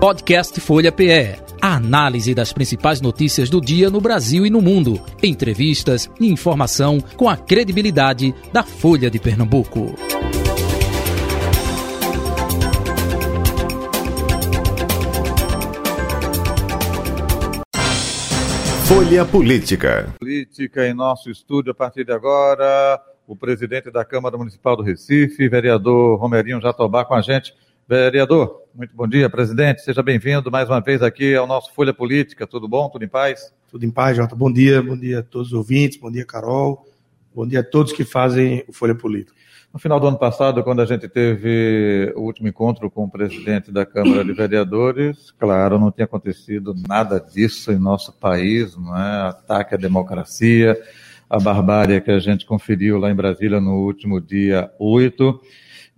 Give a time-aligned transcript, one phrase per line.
[0.00, 1.36] Podcast Folha PE.
[1.60, 4.98] A análise das principais notícias do dia no Brasil e no mundo.
[5.22, 9.94] Entrevistas e informação com a credibilidade da Folha de Pernambuco.
[18.86, 20.14] Folha Política.
[20.18, 22.98] Política em nosso estúdio a partir de agora.
[23.26, 27.52] O presidente da Câmara Municipal do Recife, vereador Romerinho Jatobá, com a gente.
[27.90, 29.82] Vereador, muito bom dia, presidente.
[29.82, 32.46] Seja bem-vindo mais uma vez aqui ao nosso Folha Política.
[32.46, 32.88] Tudo bom?
[32.88, 33.52] Tudo em paz?
[33.68, 34.36] Tudo em paz, Jota.
[34.36, 36.86] Bom dia, bom dia a todos os ouvintes, bom dia, Carol.
[37.34, 39.36] Bom dia a todos que fazem o Folha Política.
[39.74, 43.72] No final do ano passado, quando a gente teve o último encontro com o presidente
[43.72, 49.30] da Câmara de Vereadores, claro, não tinha acontecido nada disso em nosso país, não é?
[49.30, 50.80] Ataque à democracia,
[51.28, 55.40] a barbárie que a gente conferiu lá em Brasília no último dia 8.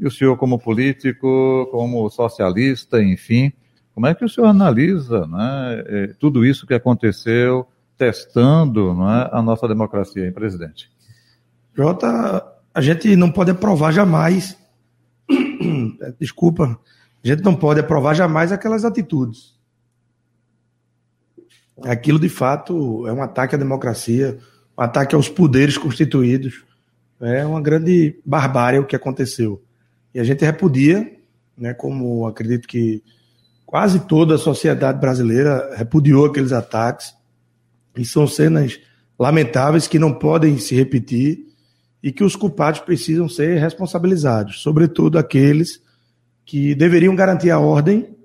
[0.02, 3.52] E o senhor, como político, como socialista, enfim,
[3.94, 9.40] como é que o senhor analisa né, eh, tudo isso que aconteceu, testando é, a
[9.40, 10.90] nossa democracia, hein, presidente?
[11.72, 14.58] Jota, a gente não pode aprovar jamais,
[16.18, 16.80] desculpa,
[17.24, 19.56] a gente não pode aprovar jamais aquelas atitudes.
[21.84, 24.36] Aquilo, de fato, é um ataque à democracia,
[24.76, 26.64] um ataque aos poderes constituídos.
[27.20, 29.62] É uma grande barbárie o que aconteceu.
[30.14, 31.10] E a gente repudia,
[31.56, 33.02] né, como acredito que
[33.64, 37.14] quase toda a sociedade brasileira repudiou aqueles ataques.
[37.96, 38.78] E são cenas
[39.18, 41.46] lamentáveis que não podem se repetir
[42.02, 45.80] e que os culpados precisam ser responsabilizados, sobretudo aqueles
[46.44, 48.16] que deveriam garantir a ordem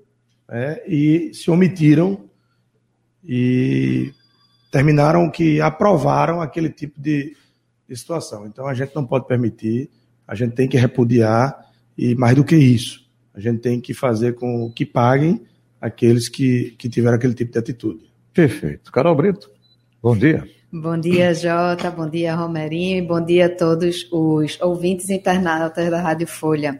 [0.48, 2.28] né, e se omitiram
[3.24, 4.12] e
[4.70, 7.36] terminaram que aprovaram aquele tipo de,
[7.88, 8.46] de situação.
[8.46, 9.88] Então a gente não pode permitir,
[10.26, 11.67] a gente tem que repudiar
[11.98, 13.04] e mais do que isso,
[13.34, 15.42] a gente tem que fazer com que paguem
[15.80, 18.08] aqueles que, que tiveram aquele tipo de atitude.
[18.32, 18.92] Perfeito.
[18.92, 19.50] Carol Brito,
[20.00, 20.48] bom dia.
[20.72, 21.90] Bom dia, Jota.
[21.90, 22.98] Bom dia, Romerinho.
[22.98, 26.78] E bom dia a todos os ouvintes internautas da Rádio Folha.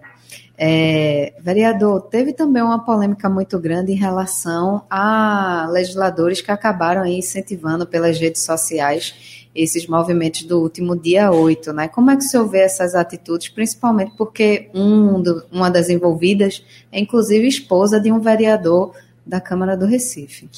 [0.56, 7.86] É, vereador, teve também uma polêmica muito grande em relação a legisladores que acabaram incentivando
[7.86, 11.88] pelas redes sociais esses movimentos do último dia 8, né?
[11.88, 16.64] Como é que o senhor vê essas atitudes, principalmente porque um do, uma das envolvidas
[16.92, 18.92] é inclusive esposa de um vereador
[19.26, 20.48] da Câmara do Recife?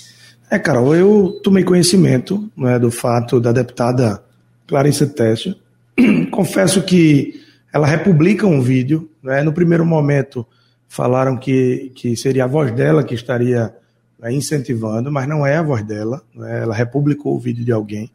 [0.51, 4.23] É, Carol, eu tomei conhecimento né, do fato da deputada
[4.67, 5.55] Clarice Tessio.
[6.31, 7.41] Confesso que
[7.73, 9.09] ela republica um vídeo.
[9.23, 10.45] Né, no primeiro momento
[10.89, 13.73] falaram que, que seria a voz dela que estaria
[14.19, 16.21] né, incentivando, mas não é a voz dela.
[16.35, 18.11] Né, ela republicou o vídeo de alguém.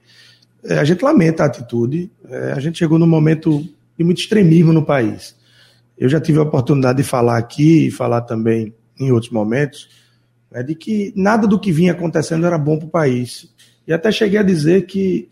[0.65, 2.11] É, a gente lamenta a atitude.
[2.27, 3.63] É, a gente chegou num momento
[3.97, 5.35] de muito extremismo no país.
[5.97, 9.89] Eu já tive a oportunidade de falar aqui e falar também em outros momentos
[10.51, 13.53] né, de que nada do que vinha acontecendo era bom para o país.
[13.87, 15.29] E até cheguei a dizer que,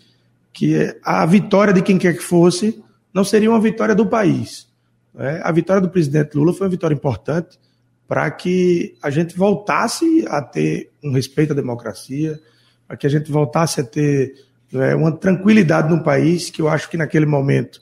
[0.53, 2.81] que a vitória de quem quer que fosse
[3.13, 4.67] não seria uma vitória do país.
[5.13, 5.41] Né?
[5.43, 7.59] A vitória do presidente Lula foi uma vitória importante
[8.07, 12.39] para que a gente voltasse a ter um respeito à democracia,
[12.87, 14.33] para que a gente voltasse a ter
[14.73, 17.81] né, uma tranquilidade no país, que eu acho que naquele momento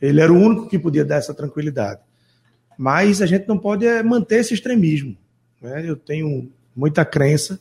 [0.00, 2.00] ele era o único que podia dar essa tranquilidade.
[2.78, 5.16] Mas a gente não pode é, manter esse extremismo.
[5.60, 5.84] Né?
[5.86, 7.60] Eu tenho muita crença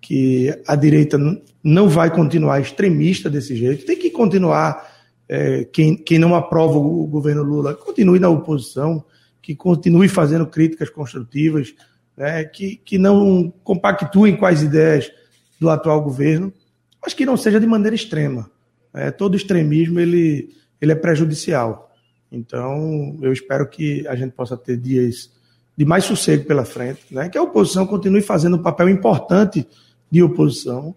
[0.00, 1.18] que a direita
[1.62, 4.96] não vai continuar extremista desse jeito, tem que continuar.
[5.28, 9.04] É, quem, quem não aprova o governo Lula, continue na oposição,
[9.42, 11.74] que continue fazendo críticas construtivas,
[12.16, 15.10] né, que, que não compactuem com as ideias
[15.58, 16.52] do atual governo,
[17.06, 18.50] mas que não seja de maneira extrema.
[18.92, 20.50] É, todo extremismo ele,
[20.80, 21.94] ele é prejudicial.
[22.32, 25.30] Então, eu espero que a gente possa ter dias
[25.76, 27.28] de mais sossego pela frente, né?
[27.28, 29.64] que a oposição continue fazendo um papel importante
[30.10, 30.96] de oposição,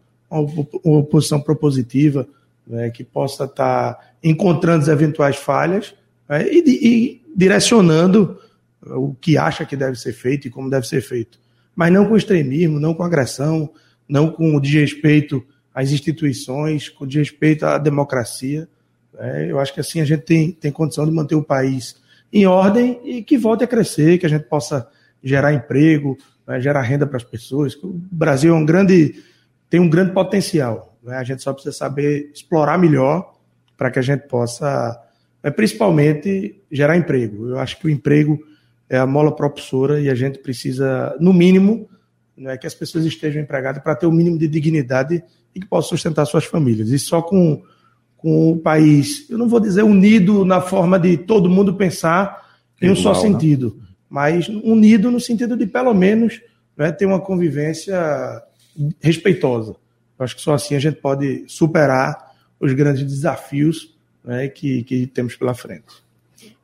[0.83, 2.27] uma oposição propositiva,
[2.65, 2.89] né?
[2.89, 5.93] que possa estar encontrando as eventuais falhas
[6.27, 6.43] né?
[6.51, 8.39] e, e direcionando
[8.83, 11.37] o que acha que deve ser feito e como deve ser feito.
[11.75, 13.69] Mas não com extremismo, não com agressão,
[14.07, 18.67] não com desrespeito às instituições, com desrespeito à democracia.
[19.13, 19.51] Né?
[19.51, 21.95] Eu acho que assim a gente tem, tem condição de manter o país
[22.31, 24.87] em ordem e que volte a crescer, que a gente possa
[25.23, 26.17] gerar emprego,
[26.47, 27.75] né, gerar renda para as pessoas.
[27.75, 29.23] O Brasil é um grande,
[29.69, 30.97] tem um grande potencial.
[31.03, 31.15] Né?
[31.15, 33.35] A gente só precisa saber explorar melhor
[33.77, 34.99] para que a gente possa,
[35.43, 37.49] né, principalmente, gerar emprego.
[37.49, 38.39] Eu acho que o emprego
[38.89, 41.87] é a mola propulsora e a gente precisa, no mínimo,
[42.39, 45.89] né, que as pessoas estejam empregadas para ter o mínimo de dignidade e que possam
[45.89, 46.89] sustentar suas famílias.
[46.89, 47.61] E só com
[48.19, 52.49] com o país, eu não vou dizer unido na forma de todo mundo pensar
[52.81, 53.19] em um só né?
[53.21, 56.41] sentido, mas unido no sentido de, pelo menos,
[56.75, 57.97] né, ter uma convivência
[58.99, 59.71] respeitosa.
[60.17, 65.07] Eu acho que só assim a gente pode superar os grandes desafios né, que, que
[65.07, 66.03] temos pela frente.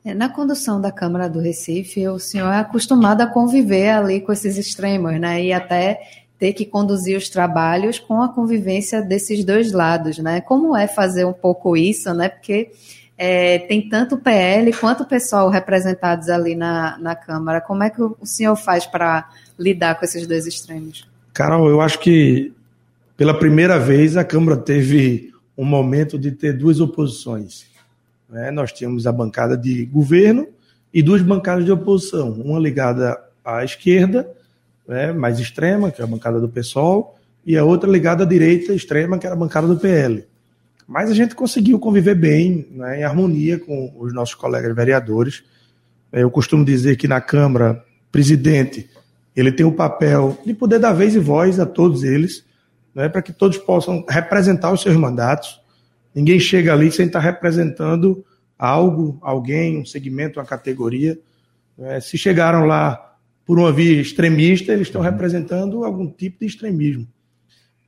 [0.06, 4.32] É, na condução da Câmara do Recife, o senhor é acostumado a conviver ali com
[4.32, 5.44] esses extremos, né?
[5.44, 6.00] E até
[6.38, 10.42] ter que conduzir os trabalhos com a convivência desses dois lados, né?
[10.42, 12.30] Como é fazer um pouco isso, né?
[12.30, 12.70] Porque
[13.18, 17.60] é, tem tanto PL quanto o pessoal representados ali na, na Câmara.
[17.60, 19.28] Como é que o senhor faz para
[19.58, 21.08] lidar com esses dois extremos?
[21.34, 22.54] Carol, eu acho que
[23.18, 27.66] pela primeira vez a Câmara teve um momento de ter duas oposições.
[28.30, 28.52] Né?
[28.52, 30.48] Nós tínhamos a bancada de governo
[30.94, 34.30] e duas bancadas de oposição, uma ligada à esquerda,
[34.88, 38.74] né, mais extrema, que é a bancada do PSOL, e a outra ligada à direita
[38.74, 40.26] extrema, que era a bancada do PL.
[40.88, 45.44] Mas a gente conseguiu conviver bem, né, em harmonia com os nossos colegas vereadores.
[46.12, 48.90] Eu costumo dizer que na Câmara, presidente,
[49.36, 52.46] ele tem o papel de poder dar vez e voz a todos eles,
[52.94, 55.60] né, para que todos possam representar os seus mandatos.
[56.16, 58.26] Ninguém chega ali sem estar representando
[58.58, 61.20] algo, alguém, um segmento, uma categoria.
[61.78, 62.00] Né.
[62.00, 67.06] Se chegaram lá por uma via extremista, eles estão representando algum tipo de extremismo.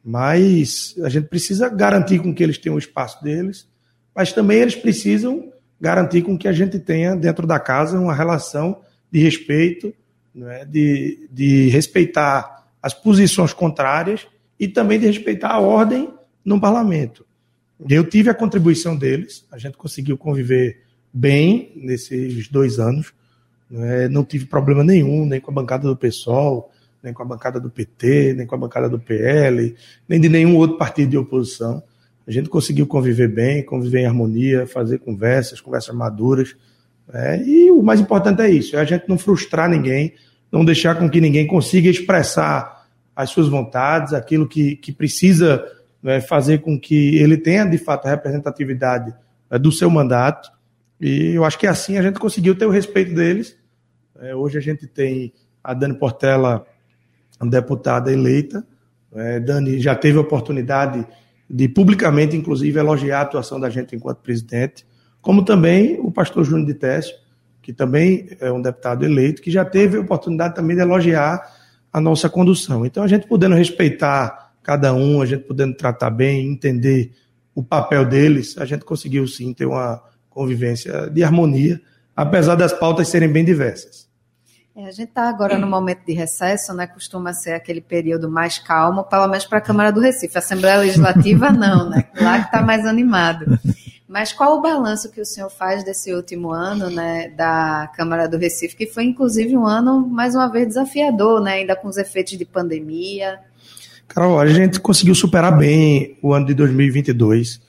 [0.03, 3.68] Mas a gente precisa garantir com que eles tenham o espaço deles,
[4.13, 8.81] mas também eles precisam garantir com que a gente tenha dentro da casa uma relação
[9.12, 9.94] de respeito,
[10.33, 14.27] né, de, de respeitar as posições contrárias
[14.59, 16.13] e também de respeitar a ordem
[16.44, 17.26] no parlamento.
[17.89, 20.81] Eu tive a contribuição deles, a gente conseguiu conviver
[21.13, 23.13] bem nesses dois anos,
[23.69, 26.71] né, não tive problema nenhum, nem com a bancada do PSOL,
[27.03, 29.75] nem com a bancada do PT, nem com a bancada do PL,
[30.07, 31.83] nem de nenhum outro partido de oposição.
[32.27, 36.56] A gente conseguiu conviver bem, conviver em harmonia, fazer conversas, conversas maduras.
[37.07, 37.44] Né?
[37.45, 40.13] E o mais importante é isso: é a gente não frustrar ninguém,
[40.51, 42.85] não deixar com que ninguém consiga expressar
[43.15, 45.63] as suas vontades, aquilo que, que precisa
[46.02, 49.14] né, fazer com que ele tenha de fato a representatividade
[49.50, 50.52] né, do seu mandato.
[51.00, 53.58] E eu acho que assim a gente conseguiu ter o respeito deles.
[54.20, 55.34] É, hoje a gente tem
[55.64, 56.66] a Dani Portela
[57.50, 58.66] deputada eleita.
[59.14, 61.06] É, Dani já teve a oportunidade
[61.50, 64.86] de publicamente, inclusive, elogiar a atuação da gente enquanto presidente,
[65.22, 67.16] como também o pastor Júnior de Técio,
[67.62, 71.42] que também é um deputado eleito, que já teve a oportunidade também de elogiar
[71.92, 72.86] a nossa condução.
[72.86, 77.14] Então, a gente podendo respeitar cada um, a gente podendo tratar bem, entender
[77.56, 81.80] o papel deles, a gente conseguiu sim ter uma convivência de harmonia,
[82.14, 84.10] apesar das pautas serem bem diversas.
[84.75, 86.86] É, a gente está agora no momento de recesso, né?
[86.86, 90.36] Costuma ser aquele período mais calmo, pelo menos para a Câmara do Recife.
[90.36, 92.04] A Assembleia Legislativa não, né?
[92.20, 93.58] Lá que está mais animado.
[94.06, 98.38] Mas qual o balanço que o senhor faz desse último ano, né, da Câmara do
[98.38, 102.38] Recife, que foi inclusive um ano mais uma vez desafiador, né, ainda com os efeitos
[102.38, 103.40] de pandemia?
[104.07, 107.62] Carol, a gente conseguiu superar bem o ano de 2022.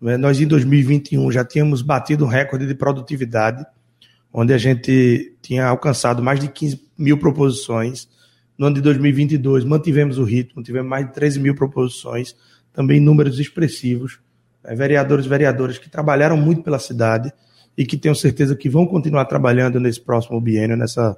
[0.00, 0.16] Né?
[0.16, 3.64] Nós em 2021 já tínhamos batido um recorde de produtividade
[4.32, 8.08] onde a gente tinha alcançado mais de 15 mil proposições.
[8.56, 12.34] No ano de 2022, mantivemos o ritmo, tivemos mais de 13 mil proposições,
[12.72, 14.20] também números expressivos.
[14.64, 17.32] É, vereadores e vereadoras que trabalharam muito pela cidade
[17.76, 21.16] e que tenho certeza que vão continuar trabalhando nesse próximo biênio, nessa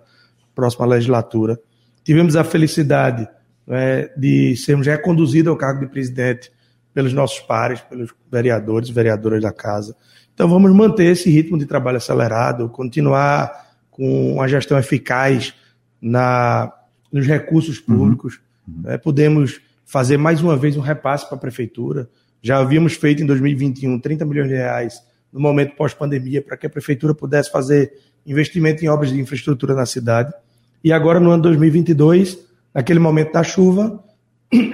[0.54, 1.60] próxima legislatura.
[2.02, 3.28] Tivemos a felicidade
[3.66, 6.50] né, de sermos reconduzidos ao cargo de presidente
[6.92, 9.96] pelos nossos pares, pelos vereadores e vereadoras da casa.
[10.32, 15.54] Então vamos manter esse ritmo de trabalho acelerado, continuar com uma gestão eficaz
[16.00, 16.72] na,
[17.12, 17.96] nos recursos uhum.
[17.96, 18.40] públicos.
[18.66, 18.82] Uhum.
[18.82, 18.98] Né?
[18.98, 22.08] Podemos fazer mais uma vez um repasse para a prefeitura.
[22.42, 25.00] Já havíamos feito em 2021 30 milhões de reais
[25.32, 27.92] no momento pós-pandemia para que a prefeitura pudesse fazer
[28.26, 30.32] investimento em obras de infraestrutura na cidade.
[30.82, 32.38] E agora, no ano 2022,
[32.74, 34.02] naquele momento da chuva,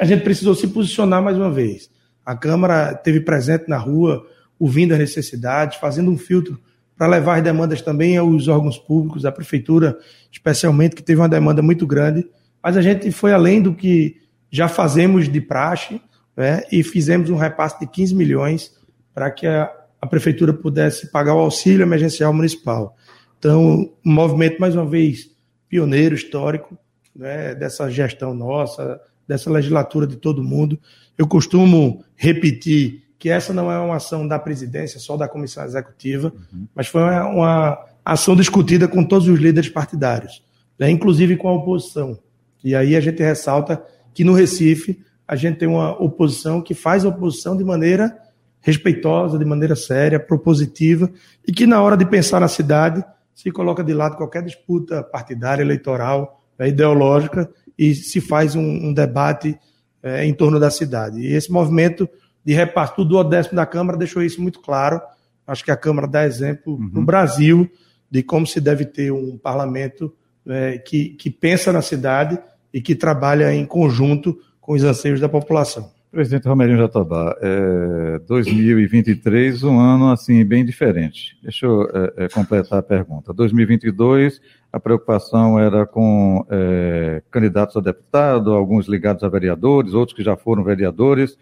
[0.01, 1.91] a gente precisou se posicionar mais uma vez.
[2.25, 4.27] A Câmara teve presente na rua
[4.59, 6.59] ouvindo as necessidades, fazendo um filtro
[6.97, 9.99] para levar as demandas também aos órgãos públicos, à prefeitura,
[10.31, 12.27] especialmente, que teve uma demanda muito grande.
[12.63, 14.17] Mas a gente foi além do que
[14.51, 16.01] já fazemos de praxe
[16.37, 18.73] né, e fizemos um repasse de 15 milhões
[19.15, 22.95] para que a, a prefeitura pudesse pagar o auxílio emergencial municipal.
[23.39, 25.31] Então, um movimento, mais uma vez,
[25.71, 26.77] pioneiro, histórico,
[27.21, 28.99] né, dessa gestão nossa,
[29.29, 30.81] dessa legislatura de todo mundo.
[31.17, 36.33] Eu costumo repetir que essa não é uma ação da presidência, só da comissão executiva,
[36.53, 36.67] uhum.
[36.75, 40.43] mas foi uma, uma, ação discutida com todos os líderes partidários,
[40.79, 42.19] né, inclusive com a oposição.
[42.65, 43.85] E aí a gente ressalta
[44.15, 48.17] que no Recife a gente tem uma oposição que faz oposição de maneira
[48.63, 51.11] respeitosa, de maneira séria, propositiva,
[51.47, 55.63] e que na hora de pensar na cidade se coloca de lado qualquer disputa partidária,
[55.63, 59.59] eleitoral, né, ideológica e se faz um, um debate
[60.03, 61.21] é, em torno da cidade.
[61.21, 62.07] E esse movimento
[62.45, 65.01] de reparto do décimo da Câmara deixou isso muito claro.
[65.47, 66.91] Acho que a Câmara dá exemplo uhum.
[66.93, 67.71] no Brasil
[68.11, 70.15] de como se deve ter um parlamento
[70.47, 72.39] é, que, que pensa na cidade
[72.73, 75.91] e que trabalha em conjunto com os anseios da população.
[76.11, 81.39] Presidente Romerinho Jatobá, é, 2023, um ano assim bem diferente.
[81.41, 83.33] Deixa eu é, é, completar a pergunta.
[83.33, 84.41] 2022,
[84.73, 90.37] a preocupação era com é, candidatos a deputado, alguns ligados a vereadores, outros que já
[90.37, 91.39] foram vereadores.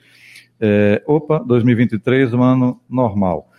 [0.61, 3.51] É, opa, 2023, um ano normal.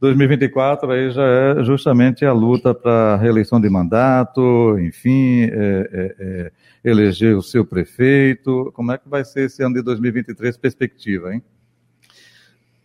[0.00, 6.52] 2024 aí já é justamente a luta para reeleição de mandato, enfim, é, é, é,
[6.84, 8.70] eleger o seu prefeito.
[8.74, 11.42] Como é que vai ser esse ano de 2023 perspectiva, hein?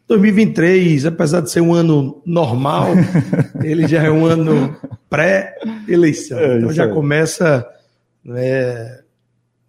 [0.08, 2.88] 2023, apesar de ser um ano normal,
[3.64, 4.76] ele já é um ano
[5.10, 6.40] pré-eleição.
[6.40, 7.66] É, então já começa
[8.24, 9.02] né,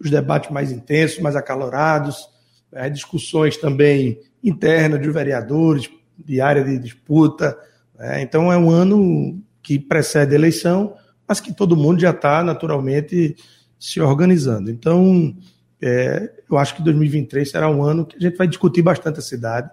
[0.00, 2.28] os debates mais intensos, mais acalorados,
[2.72, 7.56] né, discussões também internas de vereadores, de área de disputa.
[7.98, 8.22] Né?
[8.22, 10.94] Então é um ano que precede a eleição,
[11.26, 13.36] mas que todo mundo já está naturalmente
[13.78, 14.70] se organizando.
[14.70, 15.34] Então
[15.80, 19.22] é, eu acho que 2023 será um ano que a gente vai discutir bastante a
[19.22, 19.70] cidade.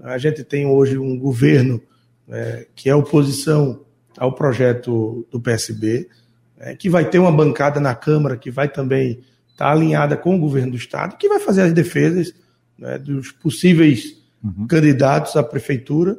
[0.00, 1.80] A gente tem hoje um governo
[2.28, 3.84] é, que é oposição
[4.18, 6.08] ao projeto do PSB,
[6.58, 10.36] é, que vai ter uma bancada na Câmara que vai também estar tá alinhada com
[10.36, 12.34] o governo do Estado, que vai fazer as defesas
[12.78, 14.22] né, dos possíveis
[14.56, 14.66] uhum.
[14.66, 16.16] candidatos à prefeitura,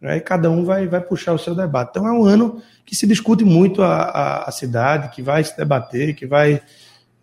[0.00, 1.90] né, e cada um vai, vai puxar o seu debate.
[1.90, 5.56] Então é um ano que se discute muito a, a, a cidade, que vai se
[5.56, 6.60] debater, que vai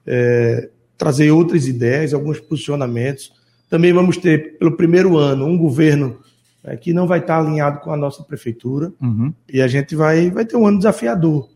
[0.05, 3.33] é, trazer outras ideias, alguns posicionamentos.
[3.69, 6.19] Também vamos ter, pelo primeiro ano, um governo
[6.63, 9.33] é, que não vai estar alinhado com a nossa prefeitura, uhum.
[9.51, 11.49] e a gente vai, vai ter um ano desafiador.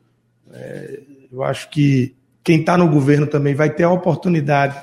[0.53, 0.99] É,
[1.31, 4.81] eu acho que quem está no governo também vai ter a oportunidade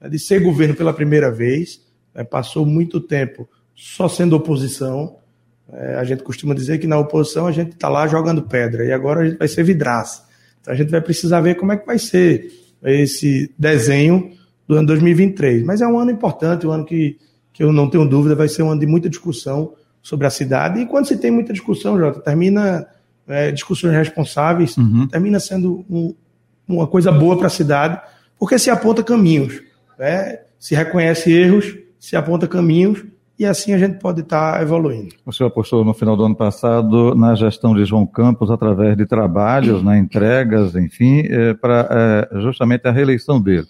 [0.00, 1.80] né, de ser governo pela primeira vez.
[2.14, 3.48] Né, passou muito tempo
[3.80, 5.16] só sendo oposição.
[5.72, 8.92] É, a gente costuma dizer que na oposição a gente está lá jogando pedra e
[8.92, 10.24] agora a gente vai ser vidraça.
[10.60, 12.52] Então a gente vai precisar ver como é que vai ser
[12.84, 14.32] esse desenho
[14.68, 15.64] do ano 2023.
[15.64, 17.16] Mas é um ano importante, um ano que,
[17.54, 19.72] que eu não tenho dúvida vai ser um ano de muita discussão
[20.02, 20.80] sobre a cidade.
[20.80, 22.86] E quando se tem muita discussão, Jota, termina
[23.26, 25.06] é, discussões responsáveis, uhum.
[25.06, 26.14] termina sendo um,
[26.68, 27.98] uma coisa boa para a cidade,
[28.38, 29.62] porque se aponta caminhos,
[29.98, 30.40] né?
[30.58, 33.02] se reconhece erros, se aponta caminhos
[33.40, 35.14] e assim a gente pode estar tá evoluindo.
[35.24, 39.06] O senhor apostou no final do ano passado na gestão de João Campos através de
[39.06, 43.66] trabalhos, na entregas, enfim, é, para é, justamente a reeleição dele.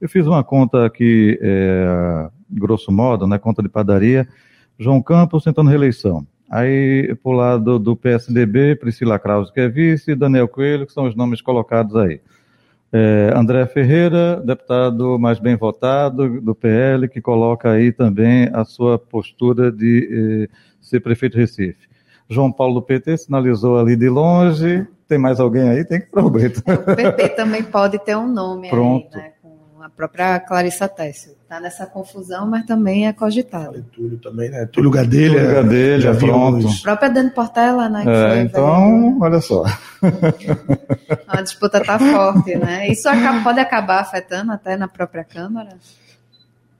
[0.00, 4.26] Eu fiz uma conta aqui, é, grosso modo, né, conta de padaria,
[4.78, 6.26] João Campos tentando reeleição.
[6.50, 11.14] Aí, por lado do PSDB, Priscila Krause, que é vice, Daniel Coelho, que são os
[11.14, 12.18] nomes colocados aí.
[12.94, 18.98] É, André Ferreira, deputado mais bem votado do PL, que coloca aí também a sua
[18.98, 21.88] postura de eh, ser prefeito de Recife.
[22.28, 24.86] João Paulo do PT sinalizou ali de longe.
[25.08, 25.84] Tem mais alguém aí?
[25.84, 26.62] Tem que prometer.
[26.66, 29.08] O PT também pode ter um nome Pronto.
[29.16, 29.32] aí, né?
[29.82, 31.32] A própria Clarissa Tessio.
[31.42, 33.84] Está nessa confusão, mas também é cogitado.
[33.92, 34.64] Túlio também, né?
[34.66, 35.40] Túlio Gadelha.
[35.40, 36.68] Túlio Gadelha, pronto.
[36.68, 38.04] A própria Dani Portela, né?
[38.06, 39.64] É, então, olha só.
[41.26, 42.88] A disputa está forte, né?
[42.88, 45.76] Isso acaba, pode acabar afetando até na própria Câmara?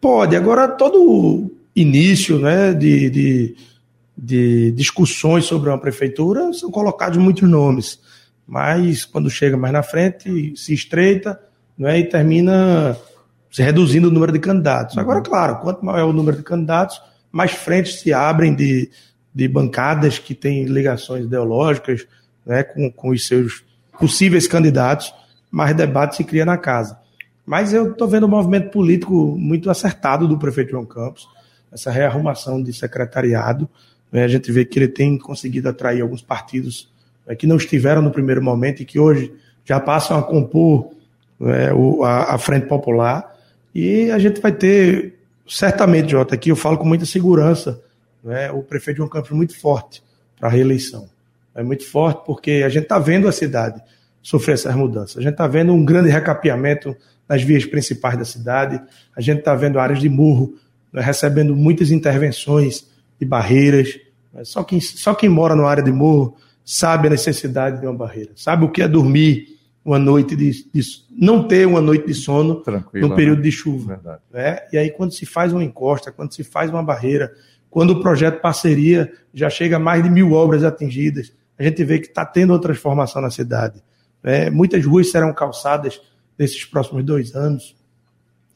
[0.01, 0.37] Pode.
[0.37, 3.57] Agora, todo início né, de, de,
[4.17, 7.99] de discussões sobre uma prefeitura são colocados muitos nomes.
[8.47, 11.41] Mas quando chega mais na frente, se estreita
[11.79, 12.97] né, e termina
[13.51, 14.97] se reduzindo o número de candidatos.
[14.97, 15.25] Agora, uhum.
[15.25, 17.01] claro, quanto maior o número de candidatos,
[17.31, 18.91] mais frentes se abrem de,
[19.35, 22.07] de bancadas que têm ligações ideológicas
[22.47, 23.65] né, com, com os seus
[23.99, 25.13] possíveis candidatos,
[25.51, 26.99] mais debate se cria na casa.
[27.45, 31.29] Mas eu estou vendo um movimento político muito acertado do prefeito João Campos,
[31.71, 33.69] essa rearrumação de secretariado.
[34.11, 36.91] Né, a gente vê que ele tem conseguido atrair alguns partidos
[37.27, 39.33] né, que não estiveram no primeiro momento e que hoje
[39.65, 40.91] já passam a compor
[41.43, 43.37] né, o, a, a Frente Popular.
[43.75, 45.19] E a gente vai ter,
[45.49, 47.83] certamente, Jota, aqui eu falo com muita segurança,
[48.23, 50.03] né, o prefeito João Campos muito forte
[50.39, 51.09] para a reeleição.
[51.55, 53.83] É muito forte porque a gente está vendo a cidade
[54.23, 55.19] sofrer essas mudanças.
[55.19, 56.97] A gente está vendo um grande recapeamento
[57.29, 58.81] nas vias principais da cidade,
[59.17, 60.55] a gente está vendo áreas de murro
[60.93, 62.87] né, recebendo muitas intervenções
[63.19, 63.99] de barreiras.
[64.45, 68.31] Só quem, só quem mora na área de morro sabe a necessidade de uma barreira,
[68.37, 72.57] sabe o que é dormir uma noite de, de, não ter uma noite de sono
[72.57, 73.45] Tranquilo, no período né?
[73.45, 74.21] de chuva.
[74.33, 74.59] Né?
[74.73, 77.33] E aí, quando se faz uma encosta, quando se faz uma barreira,
[77.69, 81.99] quando o projeto parceria já chega a mais de mil obras atingidas, a gente vê
[81.99, 83.83] que está tendo uma transformação na cidade.
[84.23, 84.51] Né?
[84.51, 86.01] Muitas ruas serão calçadas
[86.39, 87.75] nesses próximos dois anos,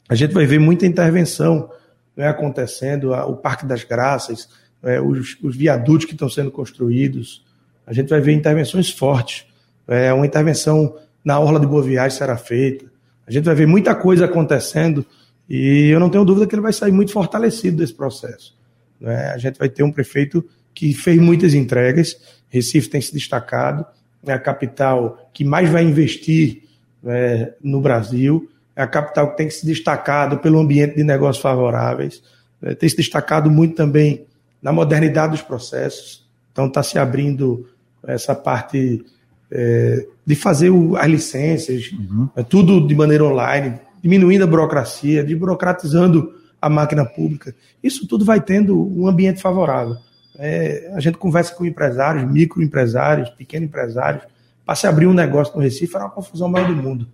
[0.09, 1.69] a gente vai ver muita intervenção
[2.15, 4.47] né, acontecendo, o Parque das Graças,
[4.81, 7.45] né, os, os, viadutos que estão sendo construídos,
[7.85, 9.45] a gente vai ver intervenções fortes.
[9.87, 10.95] É, uma intervenção
[11.27, 12.85] na Orla de Boa Viagem será feita.
[13.27, 15.05] A gente vai ver muita coisa acontecendo
[15.49, 18.57] e eu não tenho dúvida que ele vai sair muito fortalecido desse processo.
[18.97, 19.31] Né?
[19.31, 20.41] A gente vai ter um prefeito
[20.73, 22.15] que fez muitas entregas,
[22.47, 23.85] Recife tem se destacado,
[24.25, 26.63] é a capital que mais vai investir
[27.03, 32.23] né, no Brasil, é a capital que tem se destacado pelo ambiente de negócios favoráveis,
[32.61, 34.25] né, tem se destacado muito também
[34.61, 37.67] na modernidade dos processos, então está se abrindo
[38.07, 39.03] essa parte
[39.51, 42.29] é, de fazer o, as licenças, uhum.
[42.35, 47.55] é, tudo de maneira online, diminuindo a burocracia, desburocratizando a máquina pública.
[47.81, 49.97] Isso tudo vai tendo um ambiente favorável.
[50.37, 54.23] É, a gente conversa com empresários, microempresários, pequenos empresários,
[54.65, 57.07] para se abrir um negócio no Recife era uma confusão maior do mundo.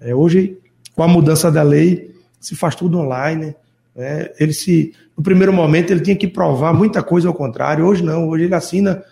[0.00, 0.58] É, hoje,
[0.94, 3.54] com a mudança da lei, se faz tudo online.
[3.96, 4.30] Né?
[4.38, 7.86] Ele se, no primeiro momento, ele tinha que provar muita coisa ao contrário.
[7.86, 8.28] Hoje não.
[8.28, 9.02] Hoje ele assina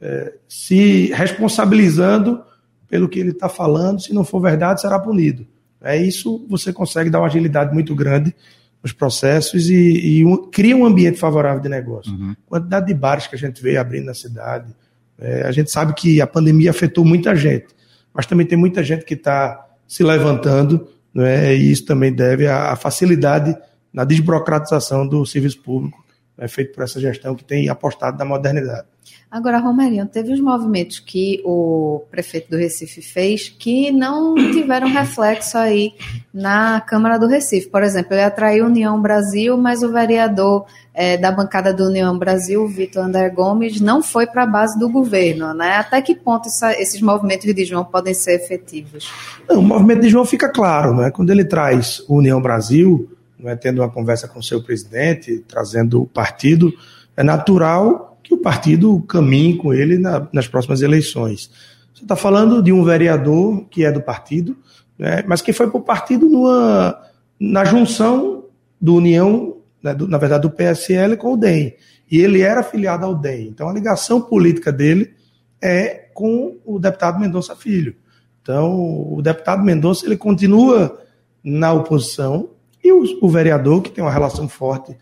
[0.00, 2.42] é, se responsabilizando
[2.88, 4.00] pelo que ele está falando.
[4.00, 5.46] Se não for verdade, será punido.
[5.82, 6.46] É isso.
[6.48, 8.34] Você consegue dar uma agilidade muito grande
[8.82, 12.12] nos processos e, e um, cria um ambiente favorável de negócio.
[12.12, 12.36] Uhum.
[12.46, 14.74] Quantidade de bares que a gente vê abrindo na cidade.
[15.18, 17.68] É, a gente sabe que a pandemia afetou muita gente,
[18.12, 22.72] mas também tem muita gente que está se levantando, né, e isso também deve à,
[22.72, 23.56] à facilidade
[23.92, 26.03] na desburocratização do serviço público
[26.36, 28.86] né, feito por essa gestão que tem apostado na modernidade.
[29.34, 35.58] Agora, Romerinho, teve os movimentos que o prefeito do Recife fez que não tiveram reflexo
[35.58, 35.92] aí
[36.32, 37.68] na Câmara do Recife.
[37.68, 42.66] Por exemplo, ele atraiu União Brasil, mas o vereador é, da bancada do União Brasil,
[42.68, 45.52] Vitor André Gomes, não foi para a base do governo.
[45.52, 45.78] Né?
[45.78, 49.10] Até que ponto essa, esses movimentos de João podem ser efetivos?
[49.48, 50.94] Não, o movimento de João fica claro.
[50.94, 51.10] Né?
[51.10, 53.10] Quando ele traz União Brasil,
[53.44, 56.72] né, tendo uma conversa com o seu presidente, trazendo o partido,
[57.14, 61.50] é natural que o partido caminhe com ele na, nas próximas eleições.
[61.94, 64.56] Você está falando de um vereador que é do partido,
[64.98, 66.98] né, mas que foi para o partido numa,
[67.38, 68.46] na junção
[68.80, 71.74] do União, né, do, na verdade, do PSL com o DEM.
[72.10, 73.48] E ele era afiliado ao DEM.
[73.48, 75.12] Então a ligação política dele
[75.60, 77.94] é com o deputado Mendonça Filho.
[78.40, 80.98] Então o deputado Mendonça ele continua
[81.42, 82.53] na oposição
[82.84, 84.94] e o, o vereador, que tem uma relação forte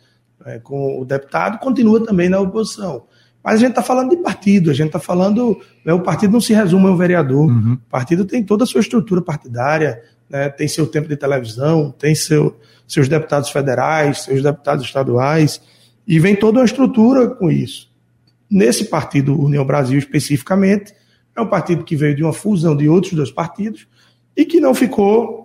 [0.46, 3.04] é, com o deputado, continua também na oposição.
[3.42, 5.60] Mas a gente está falando de partido, a gente está falando.
[5.84, 7.50] Né, o partido não se resume a um vereador.
[7.50, 7.72] Uhum.
[7.72, 12.14] O partido tem toda a sua estrutura partidária, né, tem seu tempo de televisão, tem
[12.14, 15.60] seu, seus deputados federais, seus deputados estaduais,
[16.06, 17.90] e vem toda uma estrutura com isso.
[18.48, 20.94] Nesse partido, União Brasil especificamente,
[21.34, 23.88] é um partido que veio de uma fusão de outros dois partidos
[24.36, 25.41] e que não ficou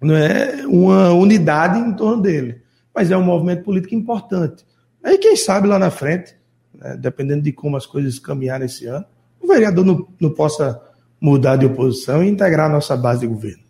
[0.00, 2.62] né, uma unidade em torno dele.
[2.94, 4.64] Mas é um movimento político importante.
[5.02, 6.34] Aí, quem sabe lá na frente
[6.78, 9.04] né, dependendo de como as coisas caminharem esse ano,
[9.40, 10.80] o vereador não, não possa
[11.20, 13.64] mudar de oposição e integrar a nossa base de governo.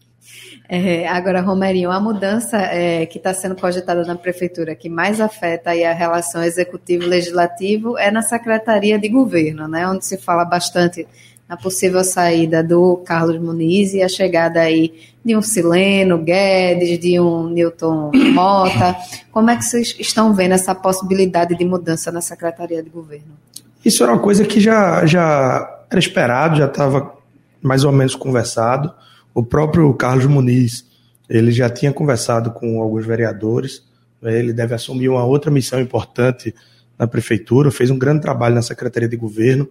[0.69, 5.71] É, agora, Romerinho, a mudança é, que está sendo projetada na prefeitura que mais afeta
[5.71, 11.07] a relação executivo-legislativo é na secretaria de governo, né, onde se fala bastante
[11.49, 14.93] na possível saída do Carlos Muniz e a chegada aí
[15.25, 18.97] de um Sileno Guedes, de um Newton Mota.
[19.31, 23.37] Como é que vocês estão vendo essa possibilidade de mudança na Secretaria de Governo?
[23.85, 27.15] Isso era uma coisa que já, já era esperado, já estava
[27.63, 28.93] mais ou menos conversado.
[29.33, 30.85] O próprio Carlos Muniz,
[31.29, 33.85] ele já tinha conversado com alguns vereadores,
[34.23, 36.55] ele deve assumir uma outra missão importante
[36.99, 39.69] na prefeitura, fez um grande trabalho na Secretaria de Governo,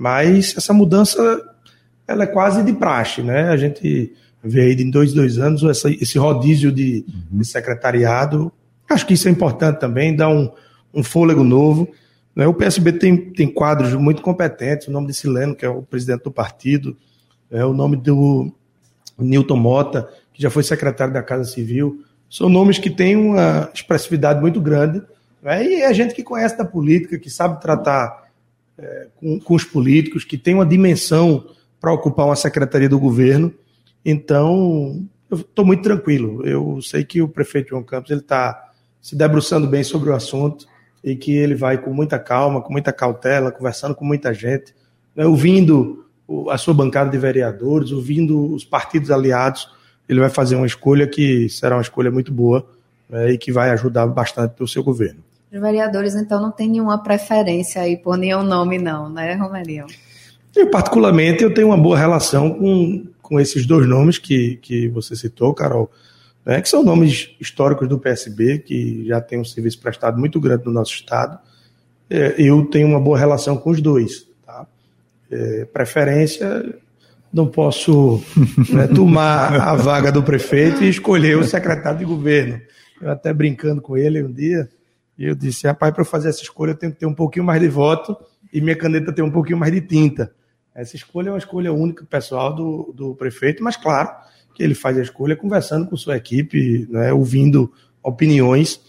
[0.00, 1.20] mas essa mudança
[2.08, 3.50] ela é quase de praxe, né?
[3.50, 4.10] A gente
[4.42, 7.38] vê aí de dois, dois anos essa, esse rodízio de, uhum.
[7.38, 8.50] de, secretariado.
[8.88, 10.50] Acho que isso é importante também, dá um,
[10.94, 11.86] um fôlego novo.
[12.34, 12.46] Né?
[12.46, 16.22] O PSB tem, tem quadros muito competentes, o nome de Sileno, que é o presidente
[16.22, 16.96] do partido,
[17.50, 18.50] é o nome do
[19.18, 22.02] Newton Mota, que já foi secretário da Casa Civil.
[22.30, 25.02] São nomes que têm uma expressividade muito grande.
[25.42, 25.62] Né?
[25.62, 28.29] E é gente que conhece da política, que sabe tratar
[28.80, 31.46] é, com, com, os políticos, que tem uma dimensão
[31.78, 33.52] para ocupar uma secretaria do governo.
[34.04, 36.46] Então, eu estou muito tranquilo.
[36.46, 40.66] Eu sei que o prefeito João Campos está se debruçando bem sobre o assunto
[41.04, 44.74] e que ele vai com muita calma, com muita cautela, conversando com muita gente,
[45.14, 46.06] né, ouvindo
[46.50, 49.68] a sua bancada de vereadores, ouvindo os partidos aliados.
[50.08, 52.66] Ele vai fazer uma escolha que será uma escolha muito boa
[53.08, 55.22] né, e que vai ajudar bastante o seu governo.
[55.52, 59.86] Os vereadores, então, não tem nenhuma preferência aí por nenhum nome, não, né, Romerinho?
[60.54, 65.16] Eu, particularmente, eu tenho uma boa relação com, com esses dois nomes que, que você
[65.16, 65.90] citou, Carol,
[66.44, 70.64] né, que são nomes históricos do PSB, que já tem um serviço prestado muito grande
[70.66, 71.38] no nosso Estado.
[72.08, 74.26] É, eu tenho uma boa relação com os dois.
[74.46, 74.66] Tá?
[75.30, 76.74] É, preferência,
[77.32, 78.22] não posso
[78.72, 82.60] né, tomar a vaga do prefeito e escolher o secretário de governo.
[83.00, 84.68] Eu até brincando com ele um dia,
[85.26, 87.60] eu disse, rapaz, para eu fazer essa escolha eu tenho que ter um pouquinho mais
[87.60, 88.16] de voto
[88.52, 90.32] e minha caneta ter um pouquinho mais de tinta.
[90.74, 94.08] Essa escolha é uma escolha única pessoal do, do prefeito, mas claro
[94.54, 98.80] que ele faz a escolha conversando com sua equipe, né, ouvindo opiniões,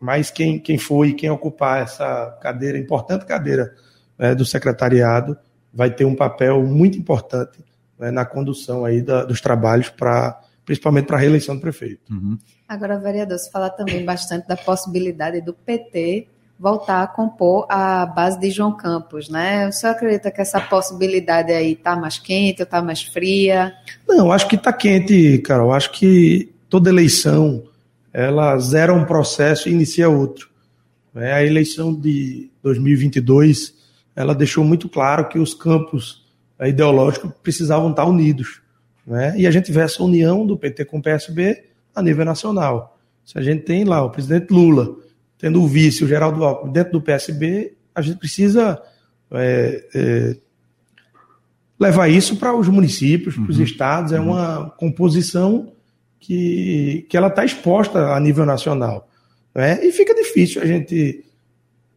[0.00, 3.74] mas quem, quem for e quem ocupar essa cadeira, importante cadeira
[4.18, 5.36] né, do secretariado,
[5.72, 7.64] vai ter um papel muito importante
[7.98, 12.12] né, na condução aí da, dos trabalhos para principalmente para a reeleição do prefeito.
[12.12, 12.38] Uhum.
[12.70, 18.38] Agora, vereador, se fala também bastante da possibilidade do PT voltar a compor a base
[18.38, 19.66] de João Campos, né?
[19.66, 23.74] O senhor acredita que essa possibilidade aí está mais quente ou está mais fria?
[24.06, 25.72] Não, acho que está quente, Carol.
[25.72, 27.64] Acho que toda eleição
[28.12, 30.48] ela zera um processo e inicia outro.
[31.16, 33.74] É, a eleição de 2022
[34.14, 36.24] ela deixou muito claro que os campos
[36.56, 38.62] é, ideológicos precisavam estar unidos.
[39.04, 39.34] Né?
[39.36, 42.98] E a gente vê essa união do PT com o PSB a nível nacional.
[43.24, 44.96] Se a gente tem lá o presidente Lula
[45.38, 48.80] tendo o vice, o Geraldo Alckmin, dentro do PSB, a gente precisa
[49.30, 50.36] é, é,
[51.78, 53.64] levar isso para os municípios, para os uhum.
[53.64, 54.12] estados.
[54.12, 54.32] É uhum.
[54.32, 55.72] uma composição
[56.18, 59.08] que, que ela está exposta a nível nacional.
[59.54, 59.84] Né?
[59.84, 61.24] E fica difícil a gente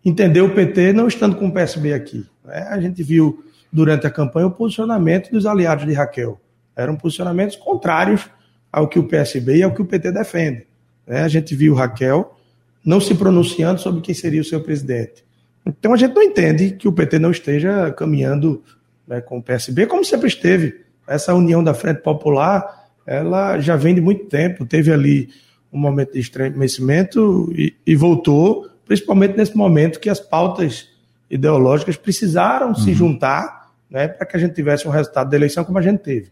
[0.06, 2.25] entender o PT não estando com o PSB aqui.
[2.45, 2.67] Né?
[2.69, 6.39] A gente viu durante a campanha o posicionamento dos aliados de Raquel.
[6.75, 8.29] Eram posicionamentos contrários
[8.73, 10.65] ao que o PSB e ao que o PT defende.
[11.05, 11.21] Né?
[11.21, 12.36] A gente viu Raquel
[12.83, 15.23] não se pronunciando sobre quem seria o seu presidente.
[15.63, 18.63] Então a gente não entende que o PT não esteja caminhando
[19.07, 20.81] né, com o PSB, como sempre esteve.
[21.07, 24.65] Essa união da Frente Popular, ela já vem de muito tempo.
[24.65, 25.29] Teve ali
[25.71, 30.89] um momento de estremecimento e, e voltou, principalmente nesse momento que as pautas
[31.29, 32.75] ideológicas precisaram uhum.
[32.75, 35.99] se juntar né, para que a gente tivesse um resultado da eleição como a gente
[35.99, 36.31] teve.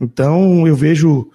[0.00, 1.30] Então eu vejo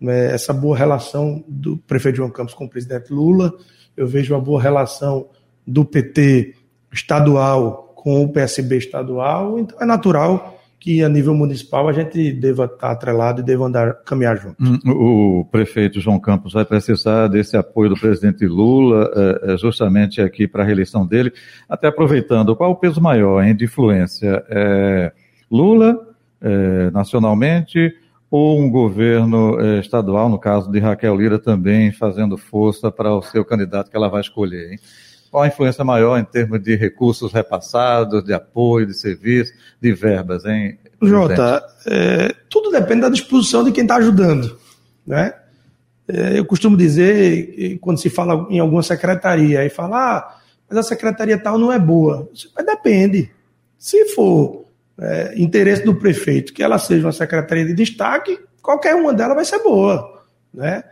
[0.00, 3.52] né, essa boa relação do prefeito João Campos com o presidente Lula,
[3.96, 5.28] eu vejo uma boa relação
[5.66, 6.54] do PT
[6.92, 12.64] estadual com o PSB estadual, então é natural que a nível municipal a gente deva
[12.64, 14.56] estar atrelado e deva andar, caminhar junto.
[14.58, 20.22] Hum, o prefeito João Campos vai precisar desse apoio do presidente Lula, é, é, justamente
[20.22, 21.30] aqui para a reeleição dele.
[21.68, 24.42] Até aproveitando, qual o peso maior hein, de influência?
[24.48, 25.12] É,
[25.50, 26.00] Lula,
[26.40, 27.94] é, nacionalmente,
[28.30, 33.22] ou um governo eh, estadual, no caso de Raquel Lira, também fazendo força para o
[33.22, 34.72] seu candidato que ela vai escolher?
[34.72, 34.78] Hein?
[35.30, 40.44] Qual a influência maior em termos de recursos repassados, de apoio, de serviço, de verbas,
[40.44, 40.78] hein?
[41.02, 44.58] Jota, é, tudo depende da disposição de quem está ajudando.
[45.06, 45.34] Né?
[46.06, 50.36] É, eu costumo dizer, quando se fala em alguma secretaria, e fala, ah,
[50.68, 52.28] mas a secretaria tal não é boa.
[52.54, 53.30] Mas depende.
[53.78, 54.69] Se for
[55.00, 59.44] é, interesse do prefeito que ela seja uma secretaria de destaque, qualquer uma delas vai
[59.44, 60.24] ser boa.
[60.52, 60.84] Né?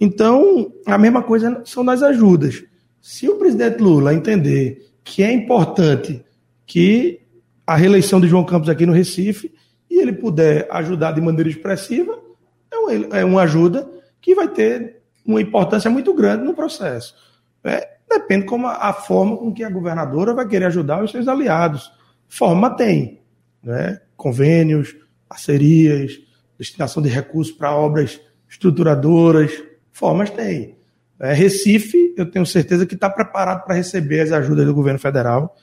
[0.00, 2.64] Então, a mesma coisa são nas ajudas.
[3.00, 6.24] Se o presidente Lula entender que é importante
[6.66, 7.20] que
[7.66, 9.52] a reeleição de João Campos aqui no Recife
[9.88, 12.18] e ele puder ajudar de maneira expressiva,
[12.70, 13.88] é uma, é uma ajuda
[14.20, 17.14] que vai ter uma importância muito grande no processo.
[17.62, 21.28] É, depende como a, a, forma com que a governadora vai querer ajudar os seus
[21.28, 21.92] aliados.
[22.28, 23.21] Forma tem
[23.62, 24.00] né?
[24.16, 24.94] convênios,
[25.28, 26.18] parcerias,
[26.58, 29.52] destinação de recursos para obras estruturadoras,
[29.90, 30.76] formas tem.
[31.18, 35.56] É, Recife, eu tenho certeza que está preparado para receber as ajudas do governo federal,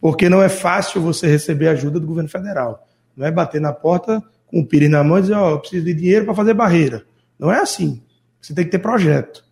[0.00, 2.88] porque não é fácil você receber ajuda do governo federal.
[3.16, 5.60] Não é bater na porta com o pires na mão e dizer, ó, oh, eu
[5.60, 7.04] preciso de dinheiro para fazer barreira.
[7.38, 8.02] Não é assim.
[8.40, 9.44] Você tem que ter projeto.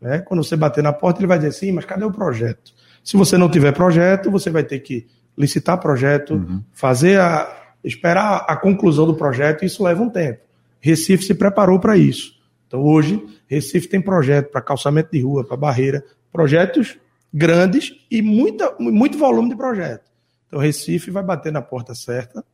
[0.00, 0.18] Né?
[0.20, 2.72] Quando você bater na porta, ele vai dizer assim, mas cadê o projeto?
[3.04, 5.06] Se você não tiver projeto, você vai ter que
[5.40, 6.62] licitar projeto, uhum.
[6.72, 7.72] fazer a.
[7.82, 10.40] esperar a conclusão do projeto, isso leva um tempo.
[10.80, 12.38] Recife se preparou para isso.
[12.66, 16.98] Então, hoje, Recife tem projeto para calçamento de rua, para barreira, projetos
[17.32, 20.10] grandes e muita, muito volume de projeto.
[20.46, 22.44] Então, Recife vai bater na porta certa,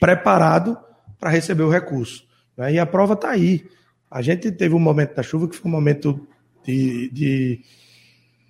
[0.00, 0.76] preparado
[1.18, 2.26] para receber o recurso.
[2.56, 2.74] Né?
[2.74, 3.66] E a prova está aí.
[4.10, 6.26] A gente teve um momento da chuva que foi um momento
[6.64, 7.60] de, de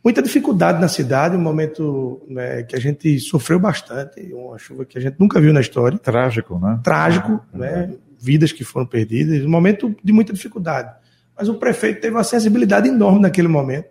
[0.04, 4.98] muita dificuldade na cidade, um momento né, que a gente sofreu bastante, uma chuva que
[4.98, 5.98] a gente nunca viu na história.
[5.98, 6.78] Trágico, né?
[6.84, 7.94] Trágico, ah, né?
[8.20, 10.94] Vidas que foram perdidas, um momento de muita dificuldade.
[11.36, 13.88] Mas o prefeito teve uma sensibilidade enorme naquele momento.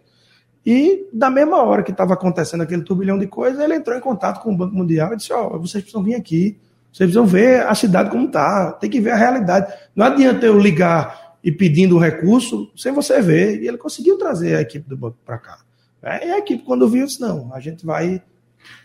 [0.65, 4.41] E, da mesma hora que estava acontecendo aquele turbilhão de coisas, ele entrou em contato
[4.41, 6.57] com o Banco Mundial e disse: Ó, oh, vocês precisam vir aqui.
[6.85, 9.73] Vocês precisam ver a cidade como está, tem que ver a realidade.
[9.95, 13.61] Não adianta eu ligar e pedindo um recurso sem você ver.
[13.61, 15.57] E ele conseguiu trazer a equipe do banco para cá.
[16.03, 18.21] É, e a equipe, quando viu, disse: não, a gente vai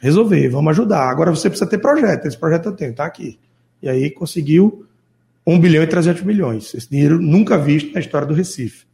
[0.01, 1.11] resolver, vamos ajudar.
[1.11, 2.27] Agora você precisa ter projeto.
[2.27, 3.39] Esse projeto eu tenho, está aqui.
[3.83, 4.87] E aí conseguiu
[5.47, 6.75] 1 bilhão e 300 milhões.
[6.75, 8.87] Esse dinheiro nunca visto na história do Recife.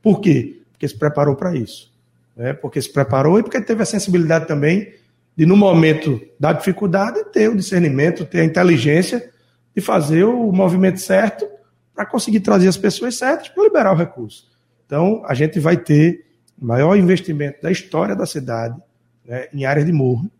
[0.00, 0.60] Por quê?
[0.72, 1.92] Porque se preparou para isso.
[2.36, 2.52] Né?
[2.52, 4.94] Porque se preparou e porque teve a sensibilidade também
[5.36, 9.30] de, no momento da dificuldade, ter o discernimento, ter a inteligência
[9.74, 11.48] de fazer o movimento certo
[11.94, 14.50] para conseguir trazer as pessoas certas para liberar o recurso.
[14.84, 16.26] Então, a gente vai ter
[16.62, 18.80] maior investimento da história da cidade
[19.24, 20.30] né, em áreas de morro.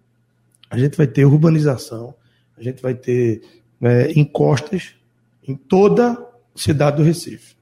[0.70, 2.14] A gente vai ter urbanização,
[2.56, 3.42] a gente vai ter
[3.80, 4.94] né, encostas
[5.46, 7.56] em toda a cidade do Recife.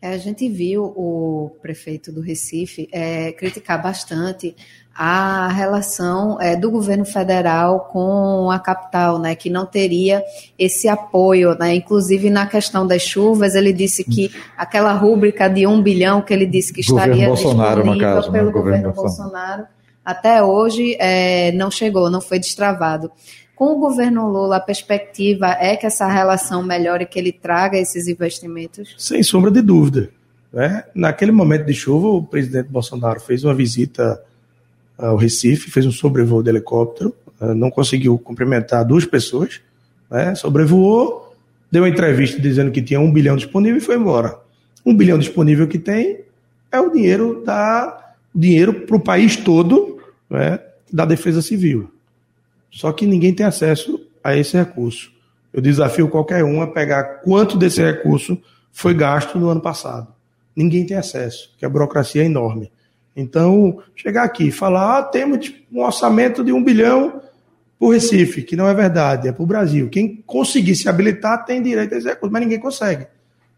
[0.00, 4.54] É, a gente viu o prefeito do Recife é, criticar bastante
[4.94, 10.22] a relação é, do governo federal com a capital, né, que não teria
[10.58, 15.80] esse apoio, né, inclusive na questão das chuvas, ele disse que aquela rúbrica de um
[15.80, 19.66] bilhão que ele disse que estaria Bolsonaro, disponível caso, pelo né, governo, Bolsonaro,
[20.04, 23.12] até hoje é, não chegou, não foi destravado.
[23.58, 28.06] Com o governo Lula, a perspectiva é que essa relação melhore, que ele traga esses
[28.06, 28.94] investimentos?
[28.96, 30.10] Sem sombra de dúvida.
[30.52, 30.84] Né?
[30.94, 34.22] Naquele momento de chuva, o presidente Bolsonaro fez uma visita
[34.96, 39.60] ao Recife, fez um sobrevoo de helicóptero, eh, não conseguiu cumprimentar duas pessoas,
[40.08, 40.36] né?
[40.36, 41.34] sobrevoou,
[41.68, 44.38] deu uma entrevista dizendo que tinha um bilhão disponível e foi embora.
[44.86, 46.20] Um bilhão disponível que tem
[46.70, 49.98] é o dinheiro da dinheiro para o país todo
[50.30, 50.60] né?
[50.92, 51.90] da Defesa Civil.
[52.70, 55.12] Só que ninguém tem acesso a esse recurso.
[55.52, 58.40] Eu desafio qualquer um a pegar quanto desse recurso
[58.72, 60.08] foi gasto no ano passado.
[60.54, 62.70] Ninguém tem acesso, que a burocracia é enorme.
[63.16, 67.20] Então, chegar aqui e falar, ah, temos um orçamento de um bilhão
[67.78, 69.88] para o Recife, que não é verdade, é para o Brasil.
[69.88, 73.06] Quem conseguir se habilitar tem direito a esse recurso, mas ninguém consegue.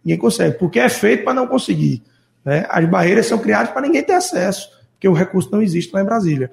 [0.04, 2.02] Ninguém consegue, porque é feito para não conseguir.
[2.44, 2.64] Né?
[2.68, 6.06] As barreiras são criadas para ninguém ter acesso, porque o recurso não existe lá em
[6.06, 6.50] Brasília.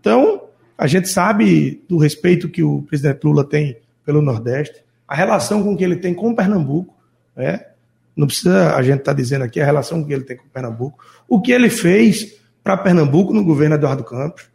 [0.00, 0.47] Então,
[0.78, 5.76] a gente sabe do respeito que o presidente Lula tem pelo Nordeste, a relação com
[5.76, 6.94] que ele tem com Pernambuco,
[7.34, 7.66] né?
[8.16, 11.04] não precisa a gente estar tá dizendo aqui a relação que ele tem com Pernambuco,
[11.28, 14.48] o que ele fez para Pernambuco no governo Eduardo Campos.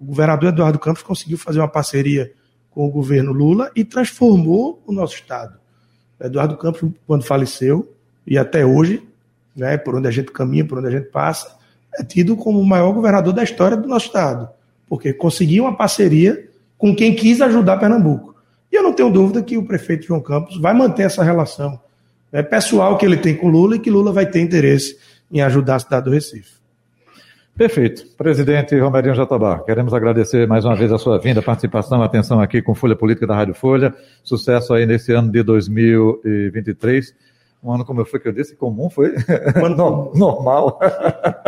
[0.00, 2.32] O governador Eduardo Campos conseguiu fazer uma parceria
[2.70, 5.58] com o governo Lula e transformou o nosso estado.
[6.20, 7.92] Eduardo Campos, quando faleceu,
[8.26, 9.02] e até hoje,
[9.54, 11.56] né, por onde a gente caminha, por onde a gente passa,
[11.98, 14.55] é tido como o maior governador da história do nosso estado
[14.88, 18.34] porque conseguiu uma parceria com quem quis ajudar Pernambuco.
[18.70, 21.80] E eu não tenho dúvida que o prefeito João Campos vai manter essa relação
[22.32, 24.98] né, pessoal que ele tem com Lula e que Lula vai ter interesse
[25.30, 26.56] em ajudar a cidade do Recife.
[27.56, 28.06] Perfeito.
[28.18, 32.74] Presidente Romerinho Jatobá, queremos agradecer mais uma vez a sua vinda, participação, atenção aqui com
[32.74, 33.94] Folha Política da Rádio Folha.
[34.22, 37.14] Sucesso aí nesse ano de 2023
[37.62, 39.14] um ano, como foi que eu disse, comum, foi?
[39.60, 40.78] Um ano normal.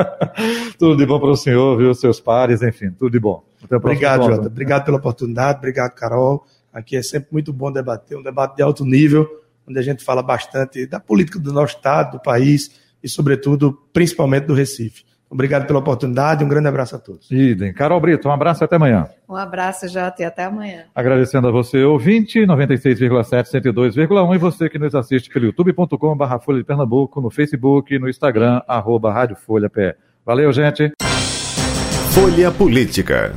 [0.78, 3.44] tudo de bom para o senhor, viu, seus pares, enfim, tudo de bom.
[3.70, 4.46] obrigado, Jota.
[4.46, 6.44] Obrigado pela oportunidade, obrigado, Carol.
[6.72, 9.28] Aqui é sempre muito bom debater, um debate de alto nível,
[9.68, 12.70] onde a gente fala bastante da política do nosso Estado, do país
[13.02, 15.04] e, sobretudo, principalmente do Recife.
[15.30, 17.30] Obrigado pela oportunidade, um grande abraço a todos.
[17.30, 17.72] Idem.
[17.72, 19.08] Carol Brito, um abraço e até amanhã.
[19.28, 20.84] Um abraço, Jota, e até amanhã.
[20.94, 26.58] Agradecendo a você, ouvinte, 96,7, 102,1 e você que nos assiste pelo youtube.com barra Folha
[26.58, 29.96] de Pernambuco, no Facebook, no Instagram, arroba Rádio Folha Pé.
[30.24, 30.92] Valeu, gente.
[32.12, 33.34] Folha Política.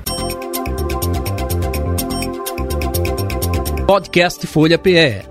[3.86, 5.31] Podcast Folha PE